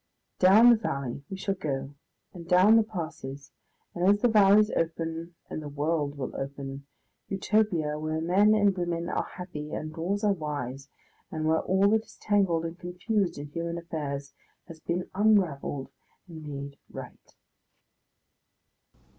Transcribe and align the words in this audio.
Down 0.39 0.71
the 0.71 0.81
mountain 0.81 1.25
we 1.29 1.37
shall 1.37 1.53
go 1.53 1.93
and 2.33 2.47
down 2.47 2.75
the 2.75 2.81
passes, 2.81 3.51
and 3.93 4.03
as 4.09 4.19
the 4.23 4.27
valleys 4.29 4.71
open 4.71 5.35
the 5.47 5.67
world 5.69 6.17
will 6.17 6.35
open, 6.35 6.87
Utopia, 7.27 7.99
where 7.99 8.19
men 8.19 8.55
and 8.55 8.75
women 8.75 9.09
are 9.09 9.29
happy 9.35 9.71
and 9.73 9.95
laws 9.95 10.23
are 10.23 10.33
wise, 10.33 10.89
and 11.29 11.45
where 11.45 11.61
all 11.61 11.87
that 11.89 12.03
is 12.03 12.17
tangled 12.19 12.65
and 12.65 12.79
confused 12.79 13.37
in 13.37 13.49
human 13.49 13.77
affairs 13.77 14.33
has 14.67 14.79
been 14.79 15.07
unravelled 15.13 15.91
and 16.27 16.47
made 16.47 16.79
right. 16.89 17.35